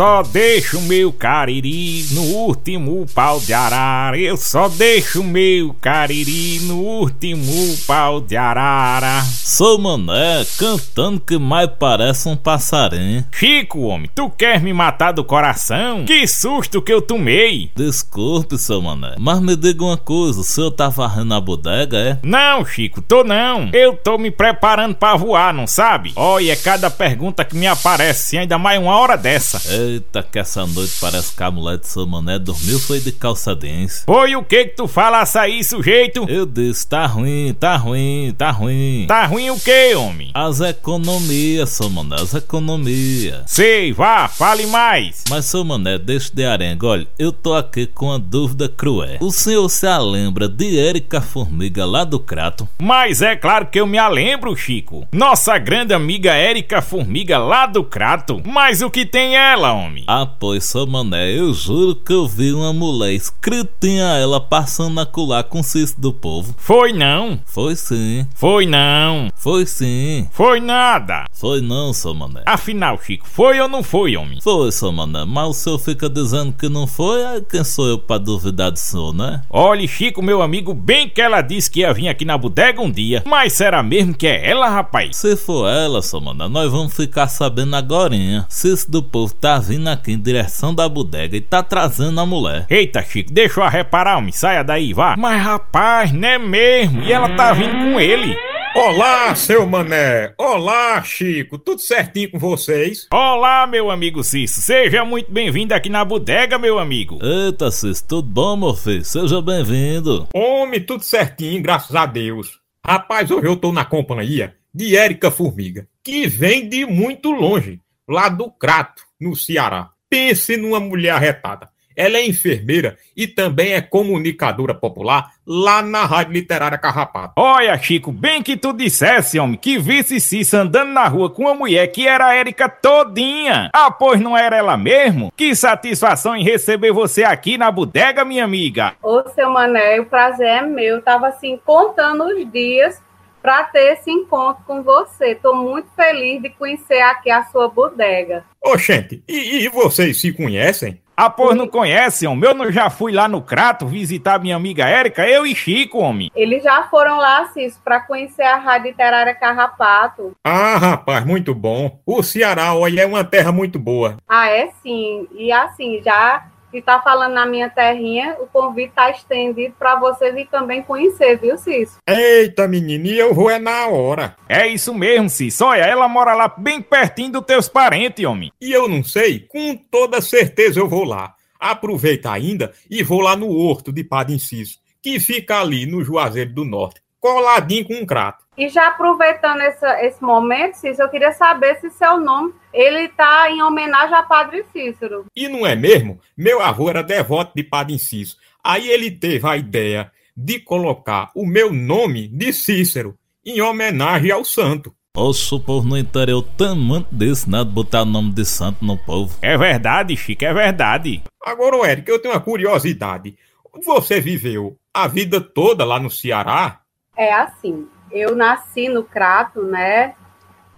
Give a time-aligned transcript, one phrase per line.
[0.00, 4.16] Só deixo meu cariri no último pau de arara.
[4.18, 9.22] Eu só deixo meu cariri no último pau de arara.
[9.26, 13.26] Sou mané cantando que mais parece um passarinho.
[13.30, 16.06] Chico, homem, tu quer me matar do coração?
[16.06, 17.70] Que susto que eu tomei!
[17.76, 22.18] Desculpe, seu mané, mas me diga uma coisa: o senhor tá varrendo a bodega, é?
[22.22, 23.68] Não, Chico, tô não.
[23.74, 26.14] Eu tô me preparando pra voar, não sabe?
[26.16, 29.60] Olha, é cada pergunta que me aparece, ainda mais uma hora dessa.
[29.70, 33.10] É Eita, que essa noite parece que a mulher de seu mané dormiu foi de
[33.10, 34.04] calça jeans.
[34.06, 36.24] Foi o que que tu falasse aí, sujeito?
[36.28, 39.04] Eu disse, tá ruim, tá ruim, tá ruim.
[39.08, 40.30] Tá ruim o que, homem?
[40.32, 43.42] As economias, seu mané, as economias.
[43.46, 45.24] Sei, vá, fale mais.
[45.28, 49.18] Mas, seu mané, deixa de arenga, olha, eu tô aqui com uma dúvida cruel.
[49.20, 52.68] O senhor se lembra de Érica Formiga lá do Crato?
[52.78, 55.06] Mas é claro que eu me lembro, Chico.
[55.10, 58.40] Nossa grande amiga Érica Formiga lá do Crato.
[58.44, 59.79] Mas o que tem ela, homem?
[60.06, 65.06] Ah, pois, seu mané, eu juro que eu vi uma mulher escritinha ela passando na
[65.06, 66.54] colar com o cisto do povo.
[66.58, 67.40] Foi não?
[67.46, 68.26] Foi sim.
[68.34, 69.30] Foi não?
[69.34, 70.28] Foi sim.
[70.32, 71.26] Foi nada?
[71.32, 72.42] Foi não, seu mané.
[72.46, 74.40] Afinal, Chico, foi ou não foi, homem?
[74.40, 77.98] Foi, seu mané, mas o senhor fica dizendo que não foi, aí quem sou eu
[77.98, 79.42] pra duvidar do senhor, né?
[79.48, 82.90] Olhe, Chico, meu amigo, bem que ela disse que ia vir aqui na bodega um
[82.90, 85.16] dia, mas será mesmo que é ela, rapaz?
[85.16, 88.46] Se for ela, seu mané, nós vamos ficar sabendo agorinha.
[88.48, 92.66] Cisto do povo tá vindo aqui em direção da bodega e tá trazendo a mulher.
[92.68, 95.14] Eita, Chico, deixa eu reparar, homem, saia daí, vá.
[95.16, 97.02] Mas rapaz, não é mesmo?
[97.02, 98.36] E ela tá vindo com ele.
[98.74, 100.32] Olá, seu mané!
[100.36, 101.56] Olá, Chico!
[101.56, 103.06] Tudo certinho com vocês?
[103.12, 104.60] Olá, meu amigo Cício!
[104.60, 107.20] Seja muito bem-vindo aqui na bodega, meu amigo!
[107.22, 109.04] Eita, Cício, tudo bom, meu filho?
[109.04, 110.26] Seja bem-vindo!
[110.34, 112.58] Homem, tudo certinho, graças a Deus!
[112.84, 118.28] Rapaz, hoje eu tô na companhia de Érica Formiga, que vem de muito longe, lá
[118.28, 119.88] do Crato, no Ceará.
[120.08, 121.68] Pense numa mulher arretada.
[121.96, 127.34] Ela é enfermeira e também é comunicadora popular lá na Rádio Literária Carrapato.
[127.36, 131.54] Olha, Chico, bem que tu dissesse, homem, que visse Cissa andando na rua com uma
[131.54, 133.70] mulher que era a Érica todinha.
[133.72, 135.32] Ah, pois não era ela mesmo?
[135.36, 138.94] Que satisfação em receber você aqui na bodega, minha amiga.
[139.02, 141.02] Ô, seu Mané, o prazer é meu.
[141.02, 143.00] Tava assim, contando os dias
[143.40, 145.34] para ter esse encontro com você.
[145.34, 148.44] Tô muito feliz de conhecer aqui a sua bodega.
[148.62, 151.00] Ô, gente, e, e vocês se conhecem?
[151.22, 152.48] Ah, pois não conhece, homem.
[152.48, 156.30] Eu não já fui lá no Crato visitar minha amiga Érica, eu e Chico, homem.
[156.34, 160.32] Eles já foram lá, Cício, para conhecer a Rádio Literária Carrapato.
[160.42, 162.00] Ah, rapaz, muito bom.
[162.06, 164.16] O Ceará, olha, é uma terra muito boa.
[164.26, 165.28] Ah, é sim.
[165.32, 170.32] E assim, já que tá falando na minha terrinha, o convite tá estendido para você
[170.32, 171.98] vir também conhecer, viu, Cício?
[172.06, 174.36] Eita, menina, e eu vou é na hora.
[174.48, 175.66] É isso mesmo, Cício.
[175.66, 178.52] Olha, ela mora lá bem pertinho dos teus parentes, homem.
[178.60, 181.34] E eu não sei, com toda certeza eu vou lá.
[181.58, 186.54] Aproveita ainda e vou lá no Horto de Padre Inciso, que fica ali no Juazeiro
[186.54, 188.44] do Norte, coladinho com um crato.
[188.56, 193.50] E já aproveitando essa, esse momento, Cícero, eu queria saber se seu nome ele está
[193.50, 195.26] em homenagem a Padre Cícero.
[195.34, 196.20] E não é mesmo?
[196.36, 198.36] Meu avô era devoto de Padre Inciso.
[198.62, 204.44] Aí ele teve a ideia de colocar o meu nome de Cícero em homenagem ao
[204.44, 204.94] santo.
[205.16, 206.44] Oxe, o povo no interior
[206.76, 207.64] muito desse, né?
[207.64, 209.36] De botar o nome de santo no povo.
[209.42, 211.22] É verdade, Chico, é verdade.
[211.44, 213.36] Agora, Eric, eu tenho uma curiosidade.
[213.84, 216.79] Você viveu a vida toda lá no Ceará?
[217.20, 220.14] É assim, eu nasci no Crato, né?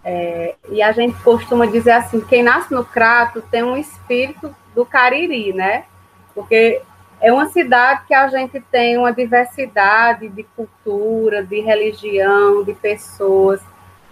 [0.04, 4.84] É, e a gente costuma dizer assim, quem nasce no Crato tem um espírito do
[4.84, 5.84] Cariri, né?
[6.34, 6.82] Porque
[7.20, 13.60] é uma cidade que a gente tem uma diversidade de cultura, de religião, de pessoas.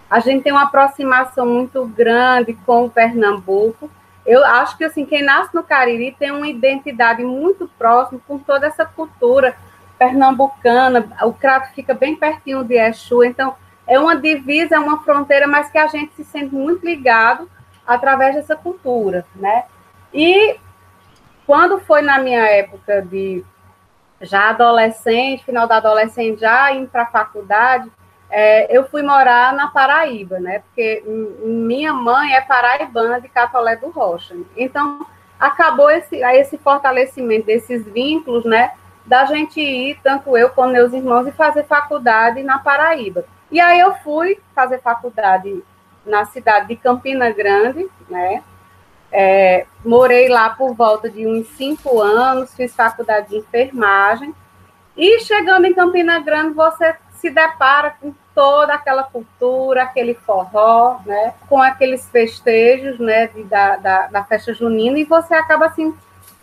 [0.09, 3.91] A gente tem uma aproximação muito grande com o Pernambuco.
[4.25, 8.69] Eu acho que assim, quem nasce no Cariri tem uma identidade muito próxima com toda
[8.69, 9.57] essa cultura
[10.01, 11.07] pernambucana.
[11.25, 13.55] O Crato fica bem pertinho de Exu, então
[13.87, 17.51] é uma divisa, é uma fronteira, mas que a gente se sente muito ligado
[17.87, 19.65] através dessa cultura, né?
[20.15, 20.57] E
[21.47, 23.45] quando foi na minha época de
[24.23, 27.91] já adolescente, final da adolescente, já indo para a faculdade,
[28.31, 30.61] é, eu fui morar na Paraíba, né?
[30.61, 31.03] Porque
[31.45, 34.35] minha mãe é paraibana de Catolé do Rocha.
[34.57, 35.05] Então,
[35.39, 38.73] acabou esse, esse fortalecimento desses vínculos, né?
[39.11, 43.25] Da gente ir, tanto eu como meus irmãos, e fazer faculdade na Paraíba.
[43.51, 45.65] E aí eu fui fazer faculdade
[46.07, 48.41] na cidade de Campina Grande, né?
[49.11, 54.33] É, morei lá por volta de uns cinco anos, fiz faculdade de enfermagem.
[54.97, 61.35] E chegando em Campina Grande, você se depara com toda aquela cultura, aquele forró, né,
[61.49, 65.93] com aqueles festejos, né, de, da, da, da, festa junina, e você acaba assim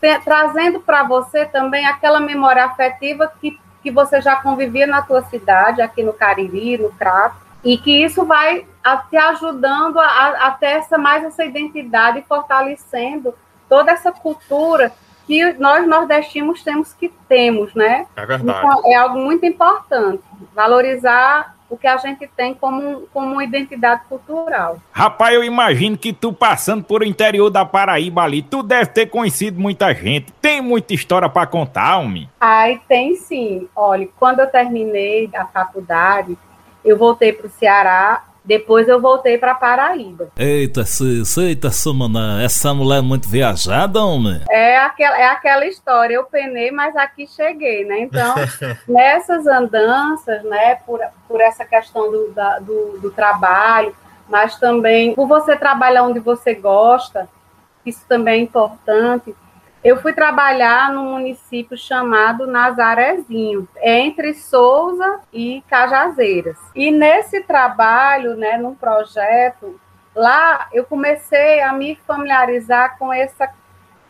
[0.01, 5.23] te, trazendo para você também aquela memória afetiva que, que você já convivia na tua
[5.23, 10.51] cidade, aqui no Cariri, no Crato, e que isso vai a, te ajudando a, a
[10.51, 13.33] ter essa, mais essa identidade, fortalecendo
[13.67, 14.93] toda essa cultura
[15.25, 18.07] que nós nordestinos temos que temos, né?
[18.15, 18.57] É verdade.
[18.65, 20.23] Então, é algo muito importante,
[20.55, 24.79] valorizar o que a gente tem como, como identidade cultural.
[24.91, 29.07] Rapaz, eu imagino que tu passando por o interior da Paraíba ali, tu deve ter
[29.07, 30.31] conhecido muita gente.
[30.41, 32.29] Tem muita história para contar, homem?
[32.39, 33.67] Ai, tem sim.
[33.75, 36.37] Olha, quando eu terminei a faculdade,
[36.83, 40.29] eu voltei para o Ceará depois eu voltei para Paraíba.
[40.37, 44.41] Eita, Cis, eita, Sumana, essa mulher é muito viajada, homem?
[44.49, 47.99] É aquela, é aquela história, eu penei, mas aqui cheguei, né?
[47.99, 48.35] Então,
[48.87, 53.93] nessas andanças, né, por, por essa questão do, da, do, do trabalho,
[54.29, 57.27] mas também por você trabalhar onde você gosta,
[57.85, 59.35] isso também é importante,
[59.87, 66.57] eu fui trabalhar num município chamado Nazarezinho, entre Souza e Cajazeiras.
[66.75, 69.79] E nesse trabalho, né, num projeto,
[70.13, 73.49] lá eu comecei a me familiarizar com essa,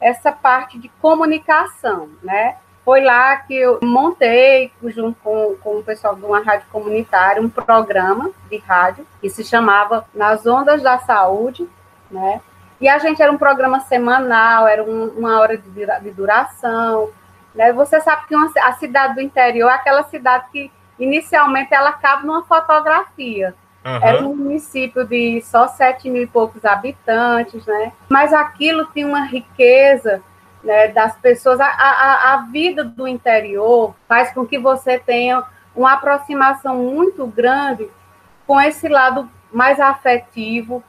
[0.02, 2.56] essa parte de comunicação, né?
[2.84, 7.50] Foi lá que eu montei, junto com, com o pessoal de uma rádio comunitária, um
[7.50, 11.70] programa de rádio que se chamava Nas Ondas da Saúde,
[12.10, 12.42] né?
[12.80, 17.10] E a gente era um programa semanal, era um, uma hora de, de duração.
[17.56, 17.74] Né?
[17.74, 22.26] Você sabe que uma, a cidade do interior é aquela cidade que inicialmente ela cabe
[22.26, 23.56] numa fotografia.
[23.86, 24.00] Uhum.
[24.04, 27.94] Era um município de só 7 mil e poucos habitantes, né?
[28.10, 30.22] Mas aquilo tinha uma riqueza
[30.64, 31.60] né, das pessoas.
[31.60, 35.44] A, a, a vida do interior faz com que você tenha
[35.76, 37.90] uma aproximação muito grande
[38.46, 40.84] com esse lado mais afetivo,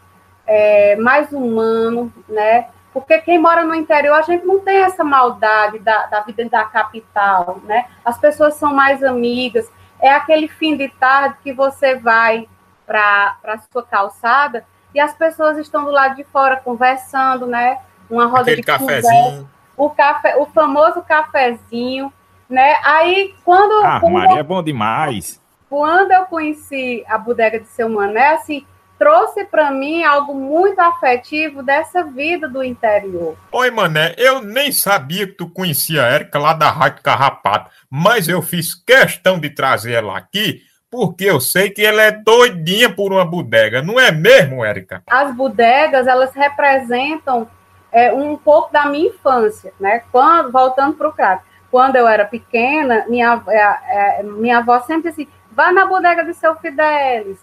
[0.49, 2.69] é, mais humano, né?
[2.93, 6.65] Porque quem mora no interior, a gente não tem essa maldade da, da vida da
[6.65, 7.87] capital, né?
[8.05, 9.71] As pessoas são mais amigas.
[10.01, 12.49] É aquele fim de tarde que você vai
[12.87, 14.65] para a sua calçada
[14.95, 17.79] e as pessoas estão do lado de fora conversando, né?
[18.09, 19.03] Uma roda aquele de cafezinho.
[19.13, 19.47] Conversa,
[19.77, 22.11] o, café, o famoso cafezinho,
[22.49, 22.77] né?
[22.83, 23.85] Aí, quando...
[23.85, 25.41] Ah, quando Maria, é bom demais.
[25.69, 28.67] Quando eu conheci a bodega de seu Mané, assim,
[28.99, 33.37] trouxe para mim algo muito afetivo dessa vida do interior.
[33.53, 38.29] Oi, Mané, eu nem sabia que tu conhecia a Érica lá da Rádio Carrapato, mas
[38.29, 43.13] eu fiz questão de trazer ela aqui porque eu sei que ela é doidinha por
[43.13, 45.03] uma bodega, não é mesmo, Érica?
[45.07, 47.47] As bodegas, elas representam
[47.93, 50.03] é, um pouco da minha infância, né?
[50.11, 51.45] Quando, voltando para o crato.
[51.71, 56.33] Quando eu era pequena, minha, é, é, minha avó sempre disse, vá na bodega de
[56.33, 57.39] seu Fidelis,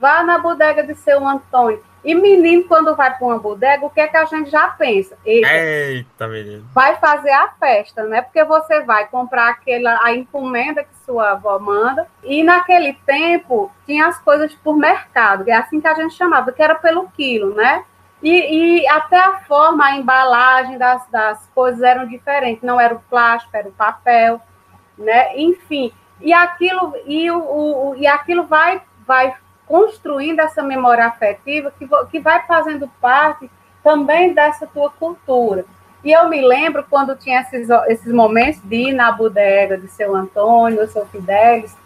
[0.00, 1.82] vá na bodega de seu Antônio.
[2.04, 5.18] E menino, quando vai para uma bodega, o que é que a gente já pensa?
[5.24, 6.64] Eita, Eita menino.
[6.72, 8.22] Vai fazer a festa, né?
[8.22, 12.06] Porque você vai comprar aquela, a encomenda que sua avó manda.
[12.22, 16.62] E naquele tempo, tinha as coisas por mercado, é assim que a gente chamava, que
[16.62, 17.84] era pelo quilo, né?
[18.22, 22.62] E, e até a forma, a embalagem das, das coisas eram diferentes.
[22.62, 24.40] Não era o plástico, era o papel,
[24.96, 25.36] né?
[25.36, 29.34] Enfim, e aquilo, e, o, o e aquilo vai, vai
[29.68, 33.50] construindo essa memória afetiva que, que vai fazendo parte
[33.84, 35.64] também dessa tua cultura.
[36.02, 40.16] E eu me lembro quando tinha esses, esses momentos de ir na bodega de seu
[40.16, 41.76] Antônio, seu Fidelis,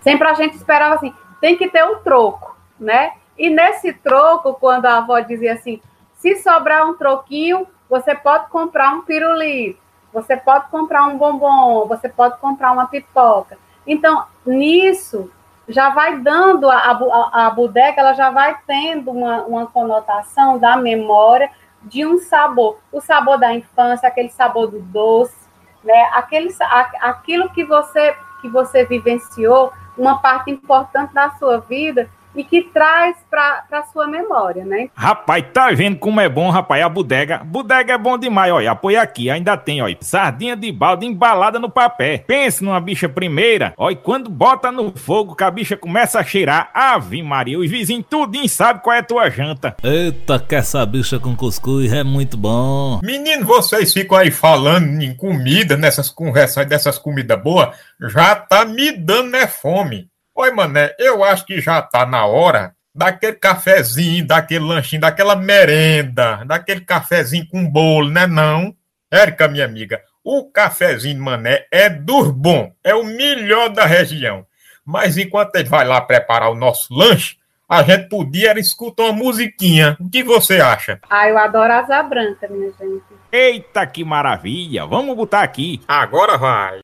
[0.00, 3.12] sempre a gente esperava assim, tem que ter um troco, né?
[3.38, 5.80] E nesse troco, quando a avó dizia assim,
[6.14, 9.78] se sobrar um troquinho, você pode comprar um pirulito,
[10.12, 13.58] você pode comprar um bombom, você pode comprar uma pipoca.
[13.86, 15.30] Então, nisso,
[15.68, 20.76] já vai dando a, a, a bodega, ela já vai tendo uma, uma conotação da
[20.76, 21.50] memória
[21.82, 25.34] de um sabor, o sabor da infância, aquele sabor do doce,
[25.82, 26.10] né?
[26.12, 26.54] Aquele,
[27.00, 33.16] aquilo que você que você vivenciou, uma parte importante da sua vida e que traz
[33.30, 34.88] para a sua memória, né?
[34.94, 37.38] Rapaz, tá vendo como é bom, rapaz, a bodega.
[37.44, 41.70] Bodega é bom demais, olha, apoia aqui, ainda tem, olha, sardinha de balde embalada no
[41.70, 42.20] papel.
[42.26, 46.70] Pense numa bicha primeira, olha, quando bota no fogo que a bicha começa a cheirar,
[46.74, 49.76] ave Maria, os vizinhos tudinho sabe qual é a tua janta.
[49.82, 53.00] Eita, que essa bicha com cuscuz é muito bom.
[53.02, 57.68] Menino, vocês ficam aí falando em comida, nessas conversas, dessas comidas boas,
[58.00, 60.11] já tá me dando, né, fome.
[60.34, 66.42] Oi, mané, eu acho que já tá na hora daquele cafezinho, daquele lanchinho, daquela merenda,
[66.46, 68.74] daquele cafezinho com bolo, né não?
[69.10, 74.46] Érica, minha amiga, O cafezinho Mané é dos bom, é o melhor da região.
[74.86, 77.36] Mas enquanto ele vai lá preparar o nosso lanche,
[77.68, 79.98] a gente podia escutar uma musiquinha.
[80.00, 80.98] O que você acha?
[81.10, 83.02] Ah, eu adoro asa branca, minha gente.
[83.30, 84.86] Eita, que maravilha!
[84.86, 85.82] Vamos botar aqui.
[85.86, 86.80] Agora vai.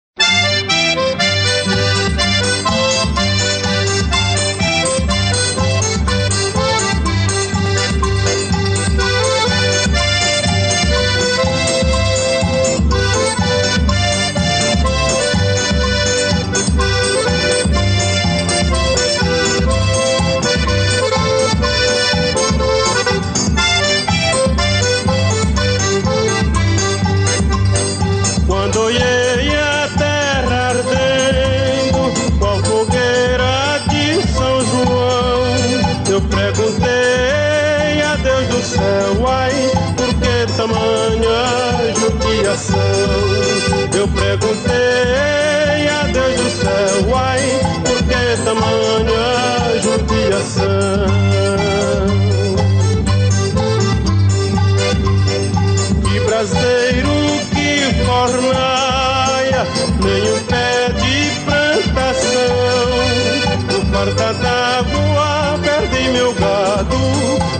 [42.50, 47.42] Eu perguntei a Deus do céu, ai,
[47.84, 51.06] por que tamanha judiação?
[56.02, 57.10] Que brasileiro
[57.50, 59.66] que fornaia,
[60.02, 62.48] nem um pé de plantação.
[63.70, 66.96] No farta d'água perdi meu gado,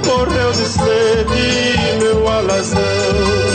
[0.09, 3.48] correu de sede meu alazão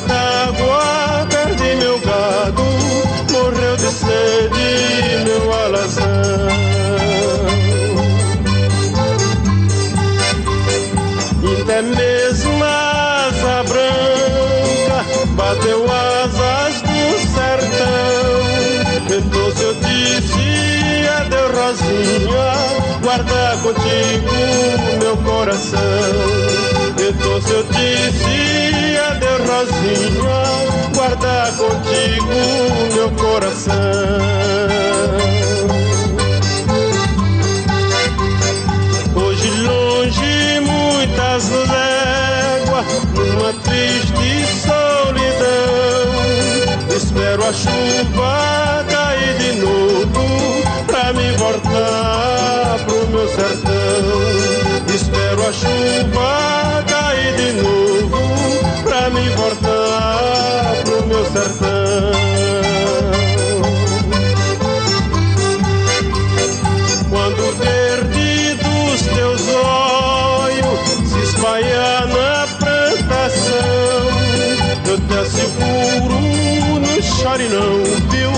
[0.00, 2.62] d'água, perdi meu gado,
[3.32, 6.46] morreu de sede meu alazão.
[11.62, 15.04] Até mesmo a asa branca
[15.36, 18.36] bateu asas do sertão.
[19.18, 22.48] Então se eu disse adeus Rosinha,
[23.02, 24.36] guarda contigo
[25.00, 25.80] meu coração.
[26.98, 28.65] Então se eu disse
[29.46, 30.42] Rosinha,
[30.92, 32.34] guarda contigo
[32.94, 33.74] meu coração.
[39.14, 46.10] Hoje longe muitas léguas, numa triste solidão,
[46.96, 50.26] espero a chuva cair de novo
[50.86, 53.76] pra me voltar pro meu sertão.
[54.92, 56.75] Espero a chuva
[59.16, 62.12] me voltar pro meu sertão.
[67.08, 73.54] Quando perdidos teus olhos se espalhar na plantação,
[74.86, 76.20] eu te asseguro,
[76.80, 78.32] não chore não, viu?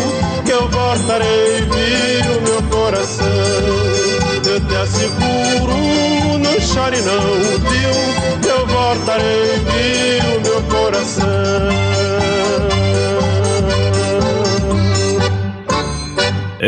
[0.44, 4.08] Que eu voltarei, viu, meu coração
[4.50, 7.37] eu te asseguro, não chore não,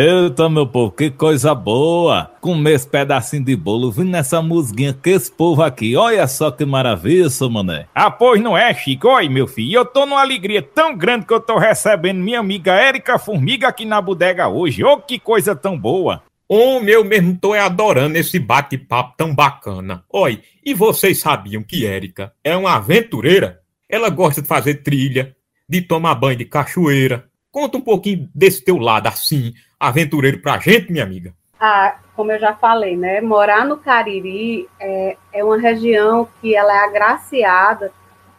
[0.02, 2.30] Eita, meu povo, que coisa boa!
[2.40, 5.94] Comer esse pedacinho de bolo, vindo nessa musguinha que esse povo aqui.
[5.94, 7.86] Olha só que maravilha, seu mané.
[7.94, 9.08] Ah, pois não é, Chico?
[9.08, 12.72] Oi, meu filho, eu tô numa alegria tão grande que eu tô recebendo minha amiga
[12.72, 14.82] Érica Formiga aqui na bodega hoje.
[14.82, 16.22] Ô, oh, que coisa tão boa!
[16.48, 20.02] Homem, eu mesmo tô adorando esse bate-papo tão bacana.
[20.10, 23.60] Oi, e vocês sabiam que Érica é uma aventureira?
[23.86, 25.36] Ela gosta de fazer trilha,
[25.68, 27.26] de tomar banho de cachoeira.
[27.52, 31.32] Conta um pouquinho desse teu lado assim, aventureiro pra gente, minha amiga.
[31.58, 33.20] Ah, como eu já falei, né?
[33.20, 37.92] Morar no Cariri é, é uma região que ela é agraciada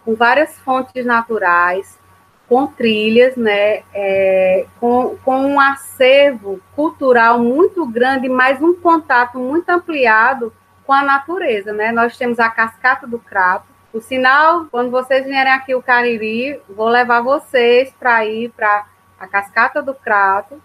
[0.06, 2.00] com várias fontes naturais,
[2.48, 9.70] com trilhas, né, é, com, com um acervo cultural muito grande, mas um contato muito
[9.70, 10.52] ampliado
[10.86, 11.92] com a natureza, né?
[11.92, 13.66] Nós temos a Cascata do Crato.
[13.94, 18.86] O sinal, quando vocês vierem aqui o Cariri, vou levar vocês para ir para
[19.18, 20.62] a Cascata do Crato,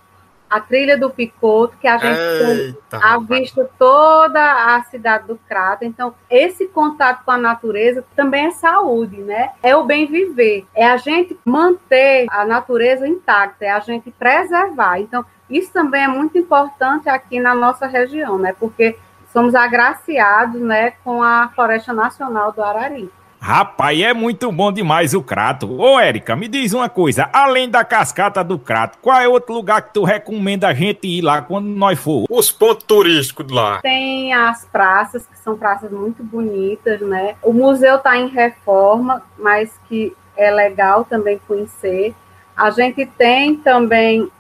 [0.49, 5.85] a trilha do Picoto, que a gente Eita, ha visto toda a cidade do Crato.
[5.85, 9.50] Então, esse contato com a natureza também é saúde, né?
[9.62, 15.00] É o bem viver, é a gente manter a natureza intacta, é a gente preservar.
[15.00, 18.55] Então, isso também é muito importante aqui na nossa região, né?
[18.59, 18.97] Porque
[19.33, 23.11] somos agraciados, né, com a Floresta Nacional do Arari.
[23.40, 25.81] Rapaz, é muito bom demais o Crato.
[25.81, 27.28] Ô, Érica, me diz uma coisa.
[27.33, 31.23] Além da cascata do Crato, qual é outro lugar que tu recomenda a gente ir
[31.23, 32.26] lá quando nós for?
[32.28, 33.81] Os pontos turísticos lá.
[33.83, 37.37] Tem as praças, que são praças muito bonitas, né?
[37.43, 42.14] O museu tá em reforma, mas que é legal também conhecer.
[42.57, 44.31] A gente tem também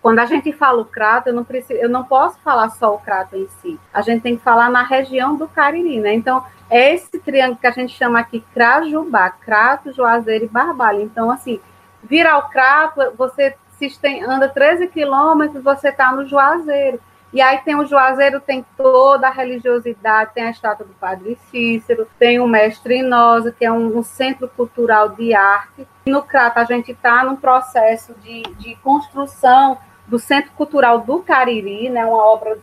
[0.00, 2.98] Quando a gente fala o crato, eu não, preciso, eu não posso falar só o
[2.98, 3.78] crato em si.
[3.92, 6.14] A gente tem que falar na região do Cariri, né?
[6.14, 11.02] Então, é esse triângulo que a gente chama aqui Crajubá, Crato, Juazeiro e Barbalho.
[11.02, 11.60] Então, assim,
[12.02, 13.90] virar o Crato, você se
[14.26, 17.00] anda 13 quilômetros, você está no Juazeiro.
[17.32, 22.08] E aí tem o Juazeiro, tem toda a religiosidade, tem a estátua do Padre Cícero,
[22.18, 25.86] tem o Mestre Inosa, que é um, um centro cultural de arte.
[26.06, 31.20] E no Crato a gente está num processo de, de construção do Centro Cultural do
[31.20, 32.58] Cariri, né, uma obra,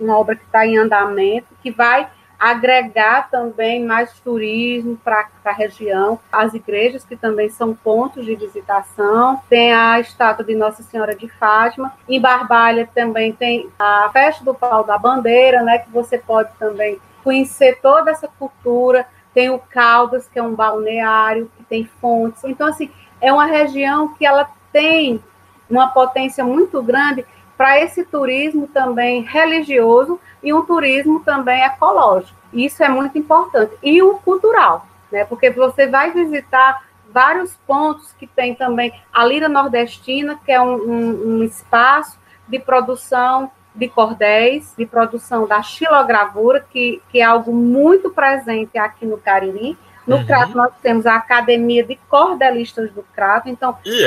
[0.00, 2.08] uma obra que está em andamento, que vai
[2.38, 9.40] agregar também mais turismo para a região, as igrejas que também são pontos de visitação,
[9.48, 14.54] tem a estátua de Nossa Senhora de Fátima, em Barbalha também tem a festa do
[14.54, 20.28] pau da bandeira, né, que você pode também conhecer toda essa cultura, tem o Caldas,
[20.28, 22.90] que é um balneário, que tem fontes, então assim,
[23.20, 25.22] é uma região que ela tem
[25.68, 32.36] uma potência muito grande para esse turismo também religioso e um turismo também ecológico.
[32.52, 33.72] Isso é muito importante.
[33.82, 35.24] E o cultural, né?
[35.24, 40.74] Porque você vai visitar vários pontos que tem também a Lira Nordestina, que é um,
[40.74, 47.52] um, um espaço de produção de cordéis, de produção da xilogravura, que, que é algo
[47.52, 49.76] muito presente aqui no Cariri.
[50.06, 50.26] No uhum.
[50.26, 53.48] Crato, nós temos a Academia de Cordelistas do Crato.
[53.48, 54.04] Então, e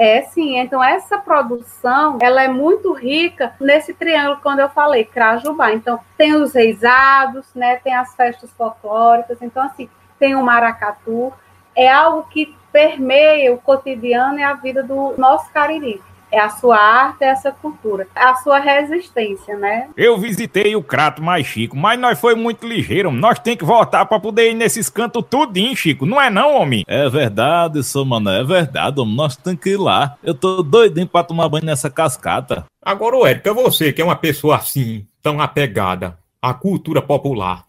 [0.00, 0.22] é?
[0.22, 0.58] Sim.
[0.58, 5.72] Então, essa produção, ela é muito rica nesse triângulo, quando eu falei, Crajubá.
[5.72, 7.76] Então, tem os reisados, né?
[7.76, 9.42] Tem as festas folclóricas.
[9.42, 11.30] Então, assim, tem o maracatu.
[11.76, 16.76] É algo que permeia o cotidiano e a vida do nosso Cariri é a sua
[16.76, 19.88] arte, é essa cultura, é a sua resistência, né?
[19.96, 23.10] Eu visitei o Crato mais Chico, mas nós foi muito ligeiro.
[23.10, 26.06] Nós tem que voltar para poder ir nesses cantos tudinho, Chico.
[26.06, 26.84] Não é não, homem?
[26.86, 29.16] É verdade, sou mané, é verdade, homem.
[29.16, 30.16] Nós tem que ir lá.
[30.22, 32.64] Eu tô doidinho para tomar banho nessa cascata.
[32.82, 37.64] Agora, o Érica, você que é uma pessoa assim, tão apegada à cultura popular,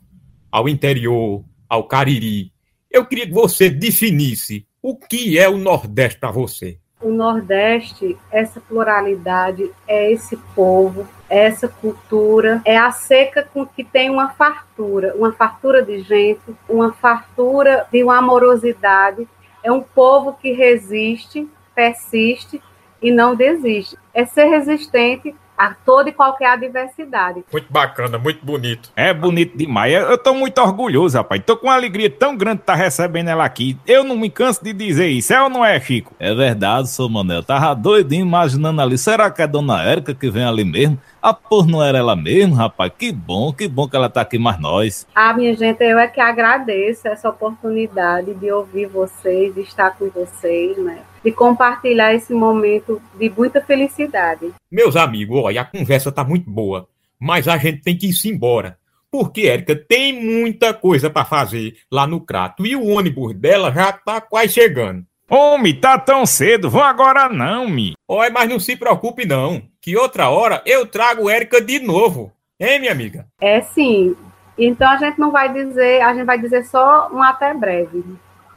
[0.52, 2.52] ao interior, ao Cariri,
[2.90, 8.62] eu queria que você definisse o que é o Nordeste para você o Nordeste, essa
[8.62, 15.14] pluralidade, é esse povo, é essa cultura, é a seca com que tem uma fartura,
[15.16, 19.28] uma fartura de gente, uma fartura de uma amorosidade.
[19.64, 22.62] É um povo que resiste, persiste
[23.02, 23.98] e não desiste.
[24.14, 27.44] É ser resistente a toda e qualquer adversidade.
[27.54, 28.90] Muito bacana, muito bonito.
[28.96, 29.94] É bonito demais.
[29.94, 31.40] Eu, tô muito orgulhoso, rapaz.
[31.46, 33.78] Tô com uma alegria tão grande de estar tá recebendo ela aqui.
[33.86, 36.16] Eu não me canso de dizer isso, é ou não é, Chico?
[36.18, 37.44] É verdade, sou Manel.
[37.44, 38.98] Tava doidinho imaginando ali.
[38.98, 41.00] Será que é a dona Érica que vem ali mesmo?
[41.22, 42.92] Ah, por não era ela mesmo, rapaz?
[42.98, 45.06] Que bom, que bom que ela tá aqui mais nós.
[45.14, 50.10] Ah, minha gente, eu é que agradeço essa oportunidade de ouvir vocês, de estar com
[50.10, 51.02] vocês, né?
[51.24, 54.52] De compartilhar esse momento de muita felicidade.
[54.72, 56.88] Meus amigos, olha, a conversa tá muito boa,
[57.20, 58.78] mas a gente tem que ir embora.
[59.12, 63.92] Porque, Érica, tem muita coisa para fazer lá no Crato e o ônibus dela já
[63.92, 65.06] tá quase chegando.
[65.30, 67.94] Homem, tá tão cedo, vão agora não, mi.
[68.08, 72.34] Oi, mas não se preocupe não, que outra hora eu trago Érica de novo.
[72.60, 73.26] Hein, minha amiga?
[73.40, 74.16] É sim.
[74.58, 78.04] Então a gente não vai dizer, a gente vai dizer só um até breve.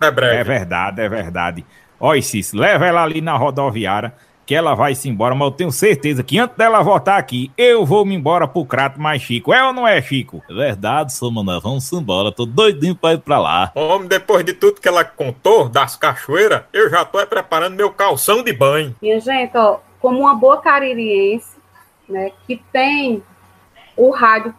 [0.00, 0.36] É breve.
[0.36, 1.66] É verdade, é verdade.
[2.06, 4.12] Olha, Cis, leva ela ali na rodoviária
[4.44, 7.86] que ela vai se embora, mas eu tenho certeza que antes dela voltar aqui, eu
[7.86, 9.54] vou me embora pro Crato mais Chico.
[9.54, 10.42] É ou não é, Chico?
[10.50, 12.30] É verdade, sou Mané, vamos embora.
[12.30, 13.72] Tô doidinho pra ir pra lá.
[13.74, 18.44] Homem, depois de tudo que ela contou das cachoeiras, eu já tô preparando meu calção
[18.44, 18.94] de banho.
[19.00, 21.56] Minha gente, ó, como uma boa caririense,
[22.06, 23.22] né, que tem
[23.96, 24.54] o rádio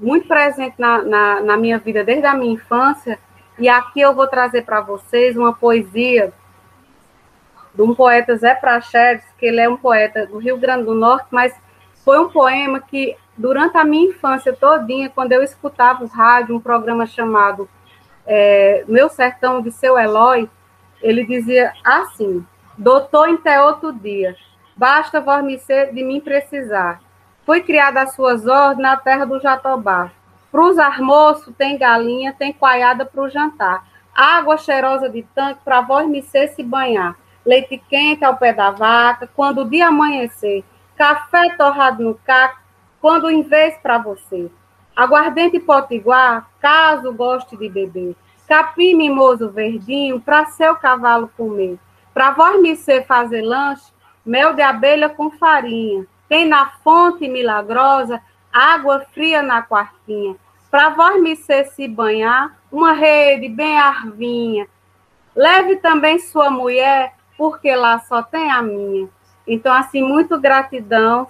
[0.00, 3.18] muito presente na, na, na minha vida desde a minha infância,
[3.58, 6.32] e aqui eu vou trazer para vocês uma poesia
[7.74, 11.26] de um poeta Zé Praxedes, que ele é um poeta do Rio Grande do Norte,
[11.30, 11.54] mas
[12.04, 16.60] foi um poema que, durante a minha infância todinha, quando eu escutava o rádio, um
[16.60, 17.68] programa chamado
[18.26, 20.48] é, Meu Sertão de Seu Eloy,
[21.02, 22.46] ele dizia assim,
[22.78, 24.36] doutor em outro dia,
[24.76, 27.00] basta vormecer de mim precisar.
[27.44, 30.10] Fui criada às suas ordens na terra do Jatobá.
[30.50, 33.84] Para os almoços tem galinha, tem para o jantar.
[34.14, 39.62] Água cheirosa de tanque para vormecer se banhar leite quente ao pé da vaca, quando
[39.62, 40.64] o dia amanhecer,
[40.96, 42.60] café torrado no caco,
[43.00, 44.50] quando em vez para você.
[44.96, 48.16] Aguardente potiguar, caso goste de beber.
[48.46, 51.78] Capim mimoso verdinho, para seu cavalo comer.
[52.12, 53.92] Para vormecer fazer lanche,
[54.24, 56.06] mel de abelha com farinha.
[56.28, 60.36] Tem na fonte milagrosa, água fria na quartinha.
[60.70, 64.68] Para vormecer se banhar, uma rede bem arvinha.
[65.34, 69.08] Leve também sua mulher porque lá só tem a minha.
[69.46, 71.26] Então, assim, muito gratidão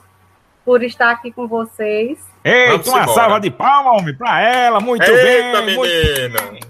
[0.65, 2.19] por estar aqui com vocês.
[2.45, 3.09] Eita, uma embora.
[3.09, 4.81] salva de palma, homem, pra ela.
[4.81, 5.79] Muito Eita, bem.
[5.79, 6.39] Menina.
[6.51, 6.67] Muito...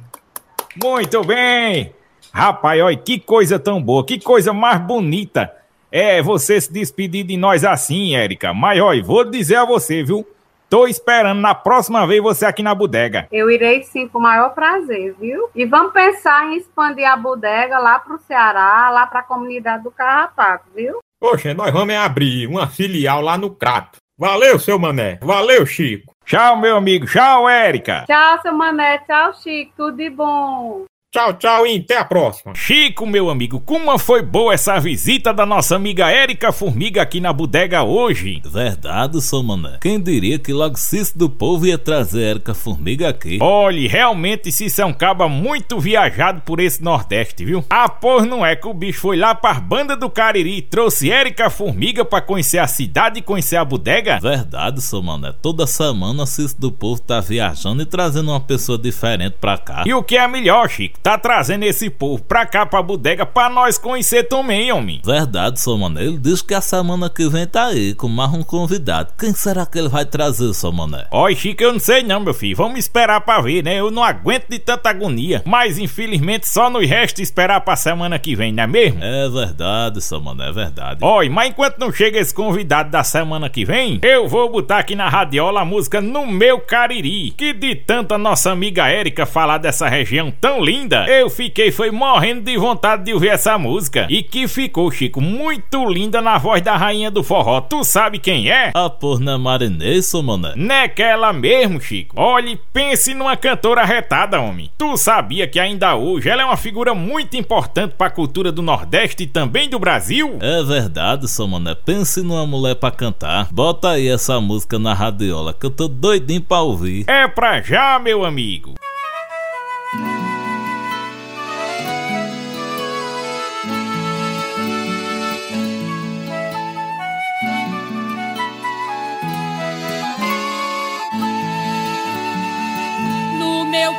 [0.82, 1.94] muito bem.
[2.32, 5.52] Rapaz, olha, que coisa tão boa, que coisa mais bonita.
[5.90, 8.52] É você se despedir de nós assim, Érica.
[8.52, 10.26] Mas olha, vou dizer a você, viu?
[10.74, 13.28] Tô esperando na próxima vez você aqui na bodega.
[13.30, 15.48] Eu irei sim, com o maior prazer, viu?
[15.54, 20.64] E vamos pensar em expandir a bodega lá pro Ceará, lá pra comunidade do Carrapato,
[20.74, 20.98] viu?
[21.20, 23.98] Poxa, nós vamos abrir uma filial lá no Crato.
[24.18, 25.20] Valeu, seu Mané.
[25.22, 26.12] Valeu, Chico.
[26.26, 27.06] Tchau, meu amigo.
[27.06, 28.02] Tchau, Érica.
[28.04, 28.98] Tchau, seu Mané.
[28.98, 29.72] Tchau, Chico.
[29.76, 30.86] Tudo de bom.
[31.14, 32.56] Tchau, tchau e até a próxima.
[32.56, 37.32] Chico, meu amigo, como foi boa essa visita da nossa amiga Érica Formiga aqui na
[37.32, 38.42] bodega hoje?
[38.44, 39.78] Verdade, sou mané.
[39.80, 43.38] Quem diria que logo Cício do Povo ia trazer Érica Formiga aqui?
[43.40, 47.64] Olhe, realmente Cício é um caba muito viajado por esse Nordeste, viu?
[47.70, 51.12] Ah, pois não é que o bicho foi lá para banda do Cariri e trouxe
[51.12, 54.18] Érica Formiga para conhecer a cidade e conhecer a bodega?
[54.18, 55.32] Verdade, sou mané.
[55.40, 59.84] Toda semana Cício do Povo tá viajando e trazendo uma pessoa diferente pra cá.
[59.86, 61.03] E o que é melhor, Chico?
[61.04, 65.02] Tá trazendo esse povo pra cá, pra bodega, pra nós conhecer também, homem.
[65.04, 66.00] Verdade, seu mano.
[66.00, 69.12] Ele diz que a semana que vem tá aí com mais um convidado.
[69.18, 71.06] Quem será que ele vai trazer, seu mané?
[71.10, 72.56] Oi, Chico, eu não sei não, meu filho.
[72.56, 73.78] Vamos esperar pra ver, né?
[73.78, 75.42] Eu não aguento de tanta agonia.
[75.44, 79.04] Mas, infelizmente, só nos resta esperar pra semana que vem, não é mesmo?
[79.04, 81.04] É verdade, seu mano, é verdade.
[81.04, 84.94] Oi, mas enquanto não chega esse convidado da semana que vem, eu vou botar aqui
[84.94, 87.32] na radiola a música No Meu Cariri.
[87.32, 92.42] Que de tanta nossa amiga Érica falar dessa região tão linda, eu fiquei foi morrendo
[92.42, 94.06] de vontade de ouvir essa música.
[94.08, 97.60] E que ficou, Chico, muito linda na voz da rainha do forró.
[97.60, 98.70] Tu sabe quem é?
[98.74, 100.52] A porna Marinês, mané.
[100.56, 102.14] Naquela mesmo, Chico.
[102.18, 104.70] Olhe, pense numa cantora retada, homem.
[104.78, 108.62] Tu sabia que ainda hoje ela é uma figura muito importante para a cultura do
[108.62, 110.38] Nordeste e também do Brasil?
[110.40, 111.74] É verdade, mané.
[111.74, 113.48] Pense numa mulher para cantar.
[113.50, 117.04] Bota aí essa música na radiola que eu tô doidinho pra ouvir.
[117.08, 118.74] É pra já, meu amigo.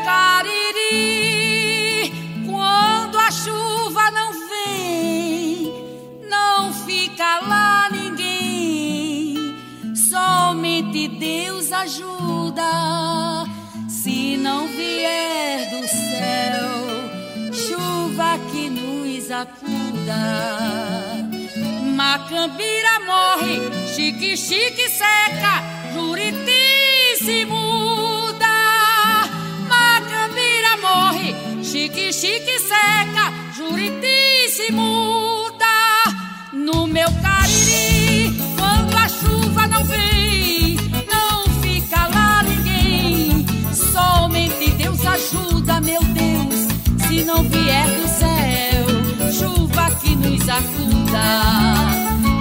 [0.05, 1.01] Cariri,
[2.45, 5.73] quando a chuva não vem,
[6.29, 9.57] não fica lá ninguém,
[9.95, 13.45] somente Deus ajuda.
[13.89, 16.69] Se não vier do céu,
[17.51, 20.23] chuva que nos acuda.
[21.95, 25.63] Macambira morre, chique, chique seca,
[25.93, 27.45] Juriti se.
[33.67, 35.65] Juriti se muda.
[36.53, 40.77] No meu cariri, quando a chuva não vem,
[41.11, 43.45] não fica lá ninguém.
[43.73, 51.25] Somente Deus ajuda, meu Deus, se não vier do céu, chuva que nos acuda.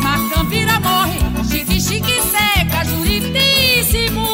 [0.02, 4.33] Macambira morre, chique, chique seca, Juriti se muda.